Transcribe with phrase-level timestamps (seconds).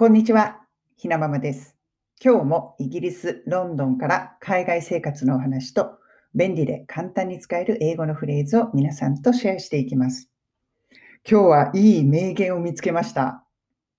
[0.00, 0.60] こんにちは、
[0.96, 1.74] ひなままです。
[2.24, 5.98] 今日もイギリス・ロンドンから海外生活のお話と
[6.36, 10.30] 便利で簡単に使える英語のフレーズを皆さんとシェアしていきます。
[11.28, 13.44] 今日はいい名言を見つけました。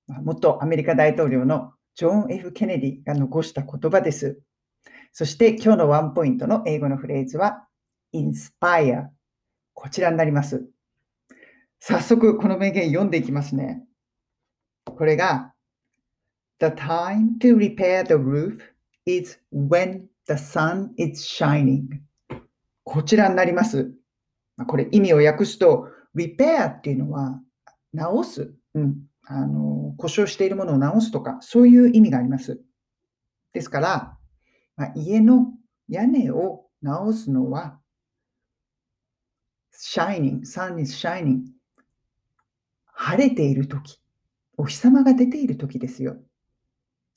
[0.08, 4.40] 元アメリカ大統領のジョン・ F・ ケネディが残した言葉です。
[5.12, 7.68] そして今日のワンポイントの英語のフレーズは
[8.16, 9.08] inspire
[9.74, 10.66] こちらになります。
[11.82, 13.84] 早速この名言読んでいきますね。
[14.86, 15.52] これが
[16.60, 18.60] The time to repair the roof
[19.06, 22.02] is when the sun is shining
[22.84, 23.92] こちらになります。
[24.68, 27.40] これ意味を訳すと repair っていうのは
[27.94, 32.60] 直す、うん、あの故障しているものを直すとかそういう意味があります。
[33.54, 34.18] ですから、
[34.76, 35.54] まあ、家の
[35.88, 37.80] 屋根を直すのは
[39.74, 41.42] shining, sun is shining
[42.86, 44.02] 晴れているとき、
[44.58, 46.18] お日様が出ているときですよ。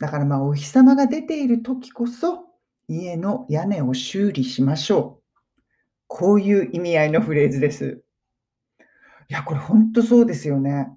[0.03, 2.47] だからまあお日様が出ているときこそ
[2.89, 5.62] 家の屋根を修理しましょう。
[6.09, 8.03] こういう意味合いのフレーズです。
[9.28, 10.89] いや、これ本当そうですよね。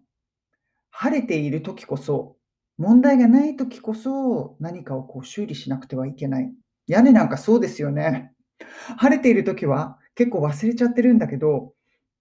[0.89, 2.35] 晴れているときこそ、
[2.79, 6.51] 問題がないときこそ何かをこう修理しなくてはいけない。
[6.87, 8.33] 屋根なんかそうですよね。
[8.97, 11.73] 晴れているときは結構忘れちゃってるんだけど、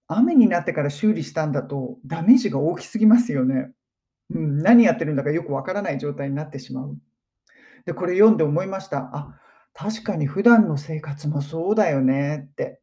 [0.07, 3.71] 雨になってから修理したんだとダメージが大きすぎますよね。
[4.31, 6.97] うん、何やってるんだかよくわからない状態になってしまう。
[7.85, 9.09] で、これ読んで思いました。
[9.13, 9.39] あ、
[9.73, 12.79] 確かに普段の生活もそうだよねって。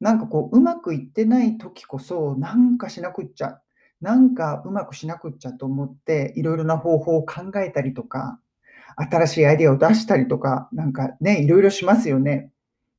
[0.00, 3.60] なんかこう、うまくいってない時こそ、なんかしなくっちゃ、
[4.00, 8.40] なんかうまくしなくっちゃと思って、いろいろな方法を考えたりとか、
[8.96, 12.50] 新しいアイデアを出したりとか、なんかね、いろいろしますよね。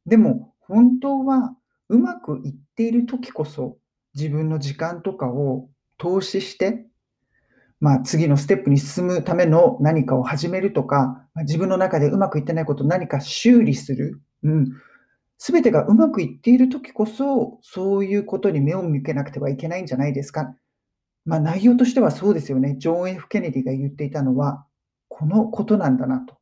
[0.05, 1.55] でも、本当は
[1.89, 3.77] うまくいっている時こそ、
[4.15, 6.85] 自分の時間とかを投資して、
[7.83, 14.21] まあ、次のステップに進むための何かを始めるとか、ま自分の中でうまくいってないことを何か修理する。
[14.41, 14.71] うん。
[15.37, 20.55] すべてがうまくいっているときこそ、そういうことに目を向けなくてはいけないんじゃないですか。
[21.25, 22.77] まあ、内容としてはそうですよね。
[22.79, 24.65] ジョン・ F・ ケネディが言っていたのは、
[25.09, 26.37] このことなんだなと。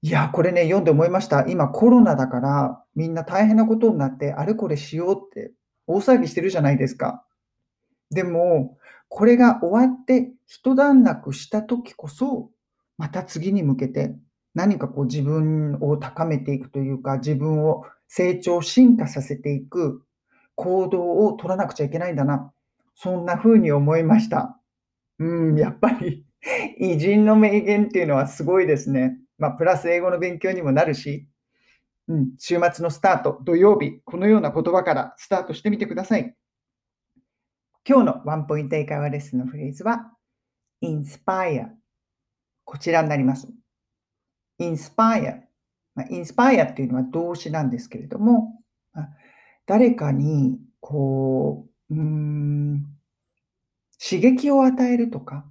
[0.00, 1.44] いや、これね、読んで思いました。
[1.46, 5.52] 今コロナだから、みんな大変なことになって、あれこれしようって
[5.86, 7.22] 大騒ぎしてるじゃないですか。
[8.08, 8.78] でも、
[9.16, 12.50] これが終わって一段落した時こそ、
[12.98, 14.12] また次に向けて
[14.56, 20.02] 何かこう自分を高めていくというか、自分を成長、進化させていく
[20.56, 22.52] 行動を取らなくちゃいけないんだな。
[22.96, 24.58] そんな風に思いました。
[25.20, 26.26] うん、やっぱり
[26.80, 29.16] 偉人の名言っていうのはすごいですね。
[29.38, 31.28] まあ、プラス英語の勉強にもなるし、
[32.08, 36.34] うん、週末のスタート、土曜日、このような言葉からスタートしてみてください。
[37.86, 40.10] 今日のワンポイント英会話レッスンのフレーズは
[40.82, 41.68] inspire
[42.64, 43.46] こちらになります。
[44.58, 45.42] inspire、
[45.94, 48.58] まあ、inspire っていうのは動詞なんですけれども、
[48.94, 49.08] あ
[49.66, 52.86] 誰かにこう、うん、
[54.02, 55.44] 刺激を与えるとか、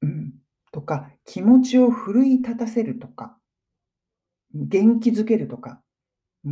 [0.00, 0.32] うん、
[0.72, 3.36] とか気持ちを奮い立たせるとか、
[4.54, 5.82] 元気づけるとか、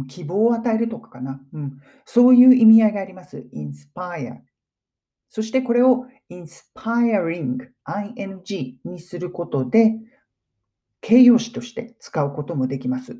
[0.08, 1.80] 希望を与えるとかかな、うん。
[2.04, 3.46] そういう意味合いがあります。
[3.54, 4.40] inspire。
[5.34, 7.58] そしてこれを inspiring,
[7.88, 9.96] ing にすることで
[11.00, 13.16] 形容詞として使うこともできます。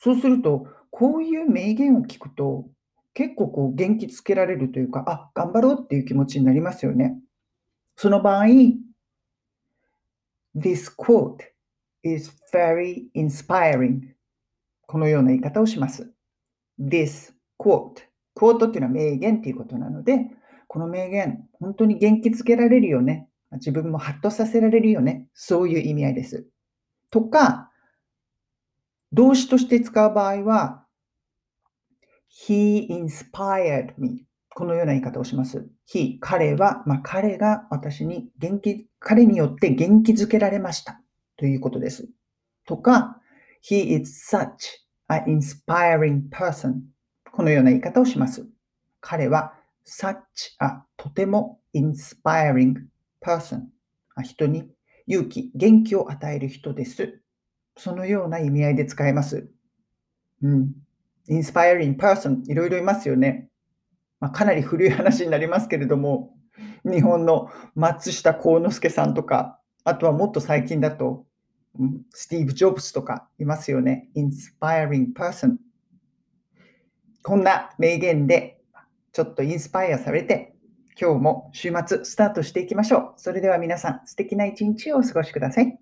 [0.00, 2.66] そうすると、こういう名言を聞くと
[3.14, 7.16] 結構こう元気つけられるというか、あ、頑張ろうっていう気持ちになりますよね。
[7.94, 8.46] その場合、
[10.56, 11.36] This quote
[12.02, 14.00] is very inspiring
[14.88, 16.12] このような言い方をします。
[16.80, 18.02] This quote
[18.34, 20.32] クォートっていうのは名言っていうことなので、
[20.72, 23.28] この名言、本当に元気づけられるよね。
[23.56, 25.28] 自分もハッとさせられるよね。
[25.34, 26.46] そういう意味合いです。
[27.10, 27.70] とか、
[29.12, 30.86] 動詞として使う場合は、
[32.48, 34.24] He inspired me
[34.54, 35.68] このような言い方をします。
[35.92, 41.02] He、彼は、まあ、彼が私に元気、彼によって元気づけられました。
[41.36, 42.08] ということです。
[42.66, 43.20] とか、
[43.62, 44.46] He is such
[45.08, 46.76] an inspiring person
[47.30, 48.46] このような言い方をします。
[49.02, 49.52] 彼は
[49.86, 50.16] such
[50.60, 52.74] a とても inspiring
[53.20, 53.62] person
[54.22, 54.70] 人に
[55.06, 57.20] 勇気、元気を与える人です。
[57.76, 59.48] そのような意味合いで使えます。
[60.42, 60.72] うん。
[61.28, 63.48] inspiring person いろいろいますよね。
[64.20, 66.36] まあ、かなり古い話になりますけれども、
[66.84, 71.26] 日本の松下幸之助さんとか、あとはもっと最近だと、
[72.10, 74.10] スティーブ・ジョブズとかいますよね。
[74.14, 75.56] inspiring person
[77.22, 78.61] こんな名言で
[79.12, 80.54] ちょっとインスパイアされて
[81.00, 83.12] 今日も週末スタートしていきましょう。
[83.16, 85.81] それでは皆さん、素敵な一日をお過ごしください。